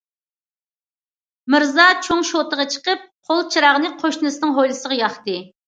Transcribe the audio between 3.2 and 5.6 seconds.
قول چىراغنى قوشنىسىنىڭ ھويلىسىغا ياقتى.